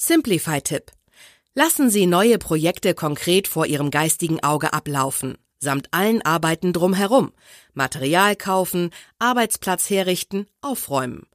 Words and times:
Simplify-Tipp. 0.00 0.92
Lassen 1.54 1.90
Sie 1.90 2.06
neue 2.06 2.38
Projekte 2.38 2.94
konkret 2.94 3.48
vor 3.48 3.66
Ihrem 3.66 3.90
geistigen 3.90 4.40
Auge 4.44 4.72
ablaufen. 4.72 5.36
Samt 5.58 5.88
allen 5.90 6.22
Arbeiten 6.22 6.72
drumherum. 6.72 7.32
Material 7.74 8.36
kaufen, 8.36 8.90
Arbeitsplatz 9.18 9.90
herrichten, 9.90 10.46
aufräumen. 10.62 11.26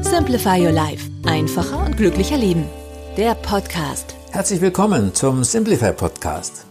Simplify 0.00 0.58
Your 0.58 0.72
Life. 0.72 1.10
Einfacher 1.26 1.84
und 1.84 1.98
glücklicher 1.98 2.38
leben. 2.38 2.64
Der 3.18 3.34
Podcast. 3.34 4.14
Herzlich 4.30 4.62
willkommen 4.62 5.14
zum 5.14 5.44
Simplify 5.44 5.92
Podcast. 5.92 6.64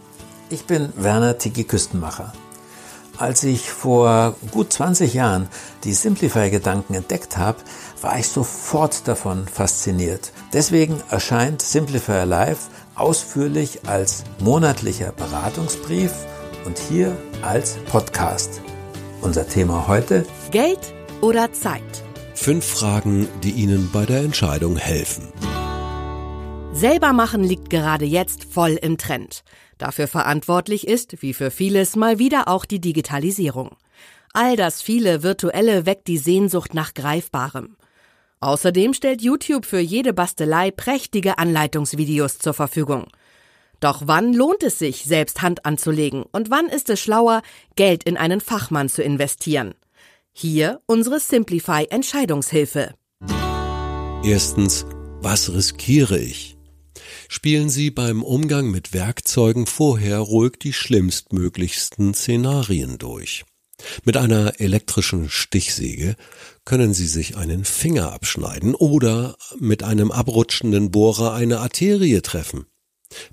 Ich 0.50 0.64
bin 0.64 0.92
Werner 0.96 1.38
Tiki 1.38 1.62
Küstenmacher. 1.62 2.32
Als 3.18 3.44
ich 3.44 3.70
vor 3.70 4.36
gut 4.50 4.72
20 4.72 5.14
Jahren 5.14 5.48
die 5.84 5.94
Simplify-Gedanken 5.94 6.94
entdeckt 6.94 7.38
habe, 7.38 7.58
war 8.02 8.18
ich 8.18 8.28
sofort 8.28 9.08
davon 9.08 9.48
fasziniert. 9.48 10.32
Deswegen 10.52 11.02
erscheint 11.10 11.62
Simplify 11.62 12.24
Life 12.24 12.68
ausführlich 12.94 13.86
als 13.86 14.24
monatlicher 14.38 15.12
Beratungsbrief 15.12 16.12
und 16.66 16.78
hier 16.78 17.16
als 17.40 17.78
Podcast. 17.90 18.60
Unser 19.22 19.48
Thema 19.48 19.88
heute 19.88 20.26
Geld 20.50 20.94
oder 21.22 21.52
Zeit? 21.54 21.82
Fünf 22.34 22.66
Fragen, 22.66 23.28
die 23.42 23.52
Ihnen 23.52 23.90
bei 23.92 24.04
der 24.04 24.20
Entscheidung 24.20 24.76
helfen. 24.76 25.32
Selber 26.76 27.14
machen 27.14 27.42
liegt 27.42 27.70
gerade 27.70 28.04
jetzt 28.04 28.44
voll 28.44 28.72
im 28.72 28.98
Trend. 28.98 29.44
Dafür 29.78 30.06
verantwortlich 30.06 30.86
ist, 30.86 31.22
wie 31.22 31.32
für 31.32 31.50
vieles, 31.50 31.96
mal 31.96 32.18
wieder 32.18 32.48
auch 32.48 32.66
die 32.66 32.82
Digitalisierung. 32.82 33.76
All 34.34 34.56
das 34.56 34.82
viele 34.82 35.22
Virtuelle 35.22 35.86
weckt 35.86 36.06
die 36.06 36.18
Sehnsucht 36.18 36.74
nach 36.74 36.92
Greifbarem. 36.92 37.78
Außerdem 38.40 38.92
stellt 38.92 39.22
YouTube 39.22 39.64
für 39.64 39.78
jede 39.78 40.12
Bastelei 40.12 40.70
prächtige 40.70 41.38
Anleitungsvideos 41.38 42.40
zur 42.40 42.52
Verfügung. 42.52 43.06
Doch 43.80 44.02
wann 44.04 44.34
lohnt 44.34 44.62
es 44.62 44.78
sich, 44.78 45.04
selbst 45.06 45.40
Hand 45.40 45.64
anzulegen 45.64 46.24
und 46.30 46.50
wann 46.50 46.66
ist 46.66 46.90
es 46.90 47.00
schlauer, 47.00 47.40
Geld 47.76 48.04
in 48.04 48.18
einen 48.18 48.42
Fachmann 48.42 48.90
zu 48.90 49.02
investieren? 49.02 49.74
Hier 50.34 50.82
unsere 50.84 51.20
Simplify 51.20 51.86
Entscheidungshilfe. 51.88 52.92
Erstens, 54.22 54.84
was 55.22 55.50
riskiere 55.54 56.18
ich? 56.18 56.55
Spielen 57.28 57.70
Sie 57.70 57.90
beim 57.90 58.22
Umgang 58.22 58.70
mit 58.70 58.92
Werkzeugen 58.92 59.66
vorher 59.66 60.18
ruhig 60.18 60.54
die 60.60 60.72
schlimmstmöglichsten 60.72 62.14
Szenarien 62.14 62.98
durch. 62.98 63.44
Mit 64.04 64.16
einer 64.16 64.60
elektrischen 64.60 65.28
Stichsäge 65.28 66.16
können 66.64 66.94
Sie 66.94 67.06
sich 67.06 67.36
einen 67.36 67.64
Finger 67.64 68.12
abschneiden 68.12 68.74
oder 68.74 69.36
mit 69.58 69.82
einem 69.82 70.10
abrutschenden 70.10 70.90
Bohrer 70.90 71.34
eine 71.34 71.60
Arterie 71.60 72.22
treffen. 72.22 72.66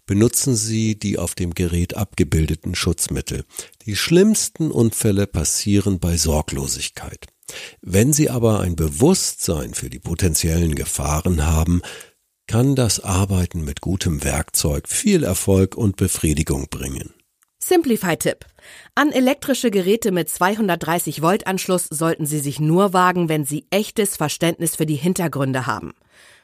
Benutzen 0.05 0.55
Sie 0.55 0.97
die 0.99 1.17
auf 1.17 1.35
dem 1.35 1.53
Gerät 1.53 1.95
abgebildeten 1.95 2.75
Schutzmittel. 2.75 3.43
Die 3.85 3.95
schlimmsten 3.95 4.69
Unfälle 4.69 5.27
passieren 5.27 5.99
bei 5.99 6.17
Sorglosigkeit. 6.17 7.27
Wenn 7.81 8.13
Sie 8.13 8.29
aber 8.29 8.59
ein 8.59 8.75
Bewusstsein 8.75 9.73
für 9.73 9.89
die 9.89 9.99
potenziellen 9.99 10.75
Gefahren 10.75 11.45
haben, 11.45 11.81
kann 12.47 12.75
das 12.75 12.99
Arbeiten 12.99 13.63
mit 13.63 13.81
gutem 13.81 14.23
Werkzeug 14.23 14.87
viel 14.87 15.23
Erfolg 15.23 15.75
und 15.75 15.95
Befriedigung 15.95 16.67
bringen. 16.69 17.13
Simplify-Tipp. 17.59 18.45
An 18.93 19.11
elektrische 19.11 19.71
Geräte 19.71 20.11
mit 20.11 20.29
230 20.29 21.21
Volt 21.21 21.47
Anschluss 21.47 21.87
sollten 21.89 22.25
Sie 22.25 22.39
sich 22.39 22.59
nur 22.59 22.91
wagen, 22.91 23.29
wenn 23.29 23.45
Sie 23.45 23.65
echtes 23.69 24.17
Verständnis 24.17 24.75
für 24.75 24.85
die 24.85 24.95
Hintergründe 24.95 25.65
haben. 25.65 25.93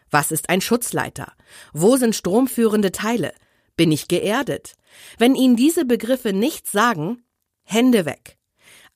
Was 0.09 0.32
ist 0.32 0.50
ein 0.50 0.62
Schutzleiter? 0.62 1.34
Wo 1.74 1.98
sind 1.98 2.16
stromführende 2.16 2.92
Teile? 2.92 3.34
Bin 3.76 3.92
ich 3.92 4.08
geerdet? 4.08 4.76
Wenn 5.18 5.36
Ihnen 5.36 5.56
diese 5.56 5.86
Begriffe 5.86 6.34
nichts 6.34 6.72
sagen, 6.72 7.24
Hände 7.64 8.06
weg. 8.06 8.39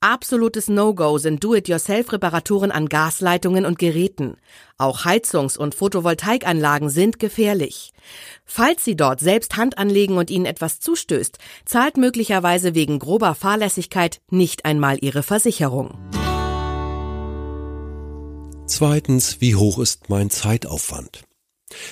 Absolutes 0.04 0.68
No-Go 0.68 1.18
sind 1.18 1.42
Do-it-yourself-Reparaturen 1.46 2.72
an 2.72 2.90
Gasleitungen 2.90 3.66
und 3.66 3.80
Geräten. 3.80 4.36
Auch 4.78 5.06
Heizungs- 5.06 5.58
und 5.58 5.76
Photovoltaikanlagen 5.76 6.90
sind 6.90 7.20
gefährlich. 7.20 7.94
Falls 8.44 8.84
Sie 8.84 8.98
dort 8.98 9.22
selbst 9.22 9.56
Hand 9.56 9.78
anlegen 9.78 10.18
und 10.18 10.30
Ihnen 10.30 10.46
etwas 10.46 10.82
zustößt, 10.82 11.38
zahlt 11.64 11.96
möglicherweise 11.96 12.76
wegen 12.76 13.00
grober 13.00 13.34
Fahrlässigkeit 13.34 14.20
nicht 14.30 14.66
einmal 14.66 14.98
Ihre 15.00 15.24
Versicherung. 15.24 15.98
Zweitens, 18.68 19.40
wie 19.40 19.56
hoch 19.56 19.80
ist 19.80 20.10
mein 20.10 20.30
Zeitaufwand? 20.30 21.24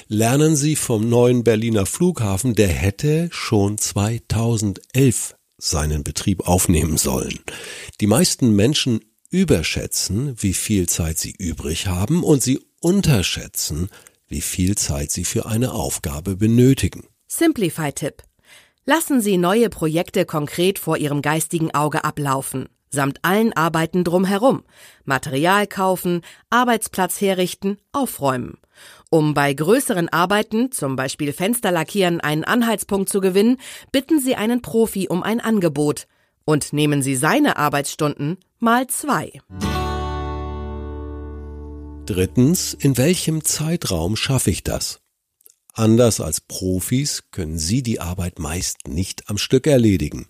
Lernen 0.10 0.58
Sie 0.58 0.76
vom 0.76 1.08
neuen 1.08 1.46
Berliner 1.46 1.86
Flughafen, 1.86 2.56
der 2.56 2.68
hätte 2.68 3.30
schon 3.32 3.78
2011 3.78 5.36
seinen 5.62 6.04
Betrieb 6.04 6.48
aufnehmen 6.48 6.98
sollen. 6.98 7.40
Die 8.00 8.08
meisten 8.08 8.56
Menschen 8.56 9.00
überschätzen, 9.30 10.36
wie 10.38 10.54
viel 10.54 10.90
Zeit 10.90 11.18
sie 11.18 11.34
übrig 11.38 11.88
haben 11.88 12.24
und 12.24 12.42
sie 12.44 12.60
unterschätzen, 12.80 13.90
wie 14.28 14.42
viel 14.42 14.76
Zeit 14.76 15.12
sie 15.12 15.26
für 15.26 15.46
eine 15.46 15.72
Aufgabe 15.74 16.36
benötigen. 16.36 17.08
Simplify-Tipp. 17.28 18.24
Lassen 18.86 19.22
Sie 19.22 19.38
neue 19.38 19.70
Projekte 19.70 20.26
konkret 20.26 20.80
vor 20.80 20.98
Ihrem 20.98 21.22
geistigen 21.22 21.74
Auge 21.74 22.04
ablaufen 22.04 22.68
samt 22.92 23.20
allen 23.24 23.54
Arbeiten 23.54 24.04
drumherum, 24.04 24.64
Material 25.06 25.66
kaufen, 25.66 26.22
Arbeitsplatz 26.50 27.20
herrichten, 27.22 27.78
aufräumen. 27.94 28.58
Um 29.14 29.34
bei 29.34 29.54
größeren 29.54 30.08
Arbeiten, 30.08 30.72
zum 30.72 30.96
Beispiel 30.96 31.34
Fenster 31.34 31.70
lackieren, 31.70 32.22
einen 32.22 32.46
Anhaltspunkt 32.46 33.10
zu 33.10 33.20
gewinnen, 33.20 33.58
bitten 33.92 34.22
Sie 34.22 34.36
einen 34.36 34.62
Profi 34.62 35.10
um 35.10 35.22
ein 35.22 35.42
Angebot 35.42 36.08
und 36.46 36.72
nehmen 36.72 37.02
Sie 37.02 37.18
seine 37.18 37.58
Arbeitsstunden 37.58 38.38
mal 38.60 38.88
zwei. 38.88 39.34
Drittens, 42.06 42.74
in 42.74 42.98
welchem 42.98 43.44
Zeitraum 43.44 44.16
schaffe 44.16 44.50
ich 44.50 44.64
das? 44.64 45.02
Anders 45.74 46.22
als 46.22 46.40
Profis 46.40 47.24
können 47.32 47.58
Sie 47.58 47.84
die 47.84 48.00
Arbeit 48.00 48.40
meist 48.40 48.88
nicht 48.88 49.30
am 49.30 49.38
Stück 49.38 49.68
erledigen. 49.68 50.26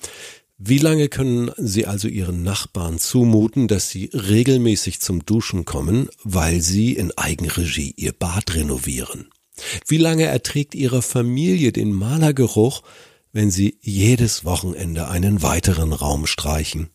Wie 0.64 0.78
lange 0.78 1.10
können 1.10 1.52
Sie 1.58 1.88
also 1.88 2.08
Ihren 2.08 2.44
Nachbarn 2.44 3.00
zumuten, 3.00 3.68
dass 3.68 3.90
sie 3.90 4.12
regelmäßig 4.14 5.02
zum 5.02 5.26
Duschen 5.26 5.66
kommen, 5.66 6.08
weil 6.24 6.62
Sie 6.62 6.94
in 6.94 7.12
Eigenregie 7.18 7.96
Ihr 7.98 8.12
Bad 8.12 8.54
renovieren? 8.54 9.32
Wie 9.88 9.98
lange 9.98 10.26
erträgt 10.26 10.76
Ihre 10.76 11.02
Familie 11.02 11.72
den 11.72 11.92
Malergeruch, 11.92 12.84
wenn 13.34 13.50
Sie 13.50 13.80
jedes 13.82 14.46
Wochenende 14.46 15.08
einen 15.08 15.42
weiteren 15.42 15.94
Raum 15.94 16.28
streichen? 16.28 16.92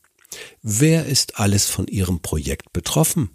Wer 0.63 1.07
ist 1.07 1.41
alles 1.41 1.67
von 1.67 1.89
Ihrem 1.89 2.21
Projekt 2.21 2.73
betroffen? 2.73 3.31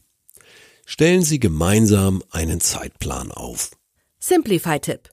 Stellen 0.85 1.23
Sie 1.23 1.41
gemeinsam 1.41 2.23
einen 2.29 2.61
Zeitplan 2.61 3.33
auf. 3.33 3.71
Simplify-Tipp. 4.19 5.09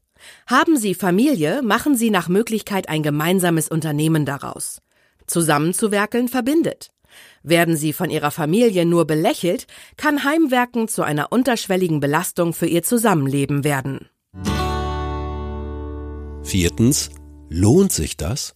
Haben 0.47 0.77
Sie 0.77 0.95
Familie, 0.95 1.63
machen 1.63 1.97
Sie 1.97 2.11
nach 2.11 2.29
Möglichkeit 2.29 2.89
ein 2.89 3.03
gemeinsames 3.03 3.69
Unternehmen 3.69 4.25
daraus. 4.25 4.81
Zusammenzuwerkeln 5.29 6.29
verbindet. 6.29 6.91
Werden 7.43 7.77
sie 7.77 7.93
von 7.93 8.11
ihrer 8.11 8.31
Familie 8.31 8.85
nur 8.85 9.07
belächelt, 9.07 9.67
kann 9.97 10.25
Heimwerken 10.25 10.89
zu 10.89 11.03
einer 11.03 11.33
unterschwelligen 11.33 12.01
Belastung 12.01 12.53
für 12.53 12.67
ihr 12.67 12.83
Zusammenleben 12.83 13.65
werden. 13.65 14.09
Viertens, 16.43 17.11
lohnt 17.49 17.93
sich 17.93 18.17
das? 18.17 18.55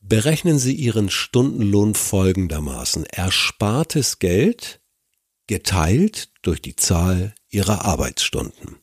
Berechnen 0.00 0.58
Sie 0.58 0.74
Ihren 0.74 1.10
Stundenlohn 1.10 1.94
folgendermaßen. 1.94 3.04
Erspartes 3.04 4.18
Geld 4.18 4.80
geteilt 5.46 6.30
durch 6.42 6.62
die 6.62 6.74
Zahl 6.74 7.34
Ihrer 7.48 7.84
Arbeitsstunden. 7.84 8.78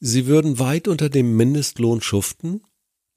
Sie 0.00 0.26
würden 0.26 0.58
weit 0.58 0.88
unter 0.88 1.08
dem 1.08 1.36
Mindestlohn 1.36 2.00
schuften, 2.00 2.62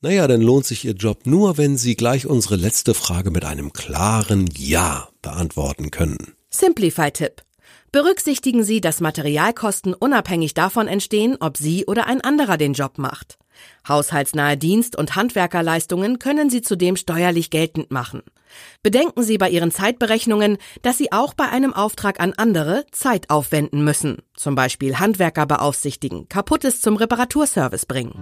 naja, 0.01 0.27
dann 0.27 0.41
lohnt 0.41 0.65
sich 0.65 0.85
Ihr 0.85 0.93
Job 0.93 1.25
nur, 1.25 1.57
wenn 1.57 1.77
Sie 1.77 1.95
gleich 1.95 2.27
unsere 2.27 2.55
letzte 2.55 2.93
Frage 2.93 3.31
mit 3.31 3.45
einem 3.45 3.73
klaren 3.73 4.47
Ja 4.55 5.09
beantworten 5.21 5.91
können. 5.91 6.35
Simplify-Tipp. 6.49 7.41
Berücksichtigen 7.91 8.63
Sie, 8.63 8.81
dass 8.81 9.01
Materialkosten 9.01 9.93
unabhängig 9.93 10.53
davon 10.53 10.87
entstehen, 10.87 11.37
ob 11.39 11.57
Sie 11.57 11.85
oder 11.85 12.05
ein 12.05 12.21
anderer 12.21 12.57
den 12.57 12.73
Job 12.73 12.97
macht. 12.97 13.37
Haushaltsnahe 13.87 14.55
Dienst- 14.55 14.95
und 14.95 15.15
Handwerkerleistungen 15.15 16.19
können 16.19 16.49
Sie 16.49 16.61
zudem 16.61 16.95
steuerlich 16.95 17.49
geltend 17.49 17.89
machen. 17.89 18.21
Bedenken 18.83 19.23
Sie 19.23 19.37
bei 19.37 19.49
Ihren 19.49 19.71
Zeitberechnungen, 19.71 20.57
dass 20.81 20.97
Sie 20.97 21.11
auch 21.11 21.33
bei 21.33 21.49
einem 21.49 21.73
Auftrag 21.73 22.19
an 22.19 22.33
andere 22.37 22.85
Zeit 22.91 23.29
aufwenden 23.29 23.83
müssen, 23.83 24.17
zum 24.35 24.55
Beispiel 24.55 24.99
Handwerker 24.99 25.45
beaufsichtigen, 25.45 26.29
Kaputtes 26.29 26.81
zum 26.81 26.97
Reparaturservice 26.97 27.85
bringen. 27.85 28.13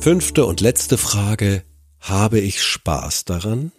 Fünfte 0.00 0.46
und 0.46 0.62
letzte 0.62 0.96
Frage. 0.96 1.62
Habe 1.98 2.40
ich 2.40 2.62
Spaß 2.62 3.26
daran? 3.26 3.70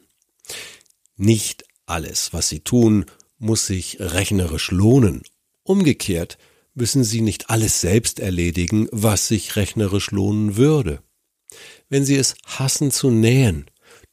Nicht 1.18 1.65
alles, 1.88 2.31
was 2.31 2.47
Sie 2.47 2.59
tun, 2.59 3.06
muss 3.39 3.65
sich 3.65 3.97
rechnerisch 4.00 4.69
lohnen. 4.69 5.23
Umgekehrt 5.63 6.38
müssen 6.75 7.03
Sie 7.03 7.21
nicht 7.21 7.50
alles 7.50 7.81
selbst 7.81 8.19
erledigen, 8.19 8.88
was 8.91 9.29
sich 9.29 9.56
rechnerisch 9.56 10.12
lohnen 10.12 10.57
würde. 10.57 11.01
Wenn 11.89 12.06
Sie 12.06 12.18
es 12.18 12.35
hassen 12.45 12.91
zu 12.91 13.09
nähen, 13.09 13.65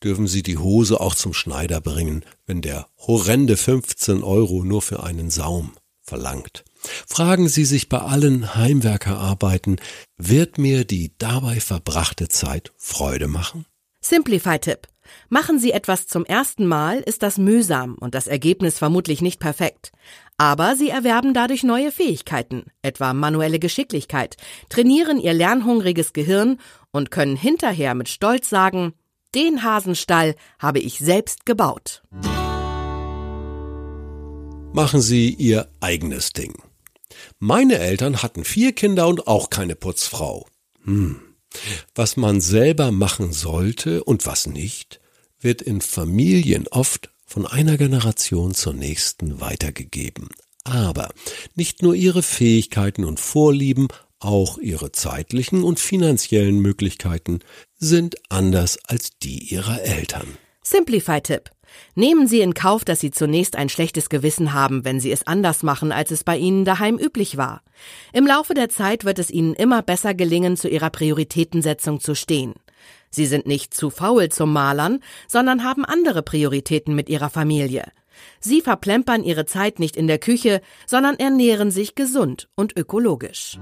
dürfen 0.02 0.26
Sie 0.26 0.43
die 0.43 0.56
Hose 0.56 1.00
auch 1.00 1.14
zum 1.14 1.34
Schneider 1.34 1.82
bringen, 1.82 2.25
wenn 2.46 2.62
der 2.62 2.88
horrende 2.96 3.58
15 3.58 4.22
Euro 4.22 4.64
nur 4.64 4.81
für 4.81 5.02
einen 5.02 5.28
Saum 5.28 5.72
verlangt. 6.00 6.64
Fragen 7.07 7.49
Sie 7.49 7.65
sich 7.65 7.89
bei 7.89 7.99
allen 7.99 8.55
Heimwerkerarbeiten, 8.55 9.81
wird 10.17 10.59
mir 10.59 10.85
die 10.85 11.13
dabei 11.19 11.61
verbrachte 11.61 12.29
Zeit 12.29 12.73
Freude 12.77 13.29
machen? 13.29 13.67
Simplify-Tipp. 14.01 14.87
Machen 15.29 15.59
Sie 15.59 15.73
etwas 15.73 16.07
zum 16.07 16.25
ersten 16.25 16.67
Mal, 16.67 17.01
ist 17.01 17.23
das 17.23 17.39
mühsam 17.39 17.95
und 17.95 18.15
das 18.15 18.27
Ergebnis 18.27 18.79
vermutlich 18.79 19.23
nicht 19.23 19.41
perfekt. 19.41 19.91
Aber 20.37 20.77
Sie 20.77 20.91
erwerben 20.91 21.35
dadurch 21.35 21.65
neue 21.65 21.91
Fähigkeiten, 21.91 22.67
etwa 22.83 23.13
manuelle 23.13 23.59
Geschicklichkeit, 23.59 24.37
trainieren 24.69 25.19
Ihr 25.19 25.33
lernhungriges 25.33 26.13
Gehirn 26.13 26.59
und 26.93 27.11
können 27.11 27.37
hinterher 27.37 27.95
mit 27.95 28.09
Stolz 28.09 28.49
sagen, 28.49 28.93
den 29.35 29.63
Hasenstall 29.63 30.37
habe 30.59 30.79
ich 30.79 30.99
selbst 30.99 31.45
gebaut. 31.45 32.03
Machen 34.73 35.01
Sie 35.01 35.31
Ihr 35.35 35.69
eigenes 35.81 36.33
Ding. 36.33 36.55
Meine 37.38 37.79
Eltern 37.79 38.23
hatten 38.23 38.44
vier 38.44 38.73
Kinder 38.73 39.09
und 39.09 39.26
auch 39.26 39.50
keine 39.50 39.76
Putzfrau. 39.76 40.47
Hm. 40.85 41.20
Was 41.94 42.17
man 42.17 42.41
selber 42.41 42.93
machen 42.93 43.32
sollte 43.32 44.05
und 44.05 44.26
was 44.26 44.47
nicht, 44.47 45.00
wird 45.41 45.62
in 45.62 45.81
Familien 45.81 46.67
oft 46.69 47.11
von 47.26 47.47
einer 47.47 47.76
Generation 47.76 48.55
zur 48.55 48.73
nächsten 48.73 49.41
weitergegeben. 49.41 50.29
Aber 50.65 51.09
nicht 51.55 51.82
nur 51.82 51.94
ihre 51.94 52.23
Fähigkeiten 52.23 53.05
und 53.05 53.20
Vorlieben, 53.20 53.88
auch 54.20 54.59
ihre 54.59 54.93
zeitlichen 54.93 55.62
und 55.62 55.79
finanziellen 55.79 56.59
Möglichkeiten 56.59 57.41
sind 57.76 58.17
anders 58.29 58.79
als 58.85 59.19
die 59.19 59.38
ihrer 59.55 59.81
Eltern. 59.82 60.26
Simplify-Tipp. 60.62 61.50
Nehmen 61.94 62.26
Sie 62.26 62.41
in 62.41 62.55
Kauf, 62.55 62.85
dass 62.85 63.00
Sie 63.00 63.11
zunächst 63.11 63.56
ein 63.56 63.69
schlechtes 63.69 64.09
Gewissen 64.09 64.53
haben, 64.53 64.85
wenn 64.85 65.00
Sie 65.00 65.12
es 65.12 65.26
anders 65.26 65.62
machen, 65.62 65.93
als 65.93 66.11
es 66.11 66.25
bei 66.25 66.37
Ihnen 66.37 66.65
daheim 66.65 66.99
üblich 66.99 67.37
war. 67.37 67.62
Im 68.12 68.26
Laufe 68.26 68.55
der 68.55 68.69
Zeit 68.69 69.05
wird 69.05 69.19
es 69.19 69.31
Ihnen 69.31 69.55
immer 69.55 69.82
besser 69.82 70.15
gelingen, 70.15 70.56
zu 70.56 70.69
Ihrer 70.69 70.91
Prioritätensetzung 70.91 72.00
zu 72.00 72.15
stehen. 72.15 72.55
Sie 73.11 73.26
sind 73.26 73.47
nicht 73.47 73.75
zu 73.75 73.91
faul 73.91 74.29
zum 74.29 74.53
Malern, 74.53 75.00
sondern 75.26 75.65
haben 75.65 75.85
andere 75.85 76.23
Prioritäten 76.23 76.94
mit 76.94 77.09
Ihrer 77.09 77.31
Familie. 77.31 77.85
Sie 78.41 78.61
verplempern 78.61 79.23
Ihre 79.23 79.47
Zeit 79.47 79.79
nicht 79.79 79.97
in 79.97 80.06
der 80.06 80.19
Küche, 80.19 80.61
sondern 80.87 81.17
ernähren 81.17 81.70
sich 81.70 81.94
gesund 81.94 82.49
und 82.55 82.76
ökologisch. 82.76 83.59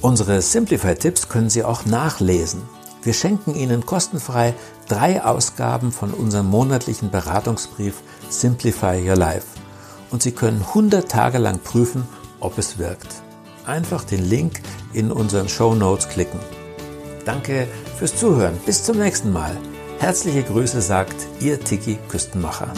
Unsere 0.00 0.42
Simplify-Tipps 0.42 1.28
können 1.28 1.50
Sie 1.50 1.64
auch 1.64 1.84
nachlesen. 1.84 2.62
Wir 3.08 3.14
schenken 3.14 3.54
Ihnen 3.54 3.86
kostenfrei 3.86 4.52
drei 4.86 5.24
Ausgaben 5.24 5.92
von 5.92 6.12
unserem 6.12 6.50
monatlichen 6.50 7.10
Beratungsbrief 7.10 8.02
Simplify 8.28 9.00
Your 9.02 9.16
Life. 9.16 9.46
Und 10.10 10.22
Sie 10.22 10.32
können 10.32 10.60
100 10.60 11.10
Tage 11.10 11.38
lang 11.38 11.58
prüfen, 11.60 12.06
ob 12.38 12.58
es 12.58 12.76
wirkt. 12.76 13.22
Einfach 13.64 14.04
den 14.04 14.28
Link 14.28 14.60
in 14.92 15.10
unseren 15.10 15.48
Show 15.48 15.74
Notes 15.74 16.10
klicken. 16.10 16.38
Danke 17.24 17.66
fürs 17.98 18.14
Zuhören. 18.14 18.58
Bis 18.66 18.84
zum 18.84 18.98
nächsten 18.98 19.32
Mal. 19.32 19.56
Herzliche 20.00 20.42
Grüße 20.42 20.82
sagt 20.82 21.16
Ihr 21.40 21.58
Tiki 21.64 21.96
Küstenmacher. 22.10 22.68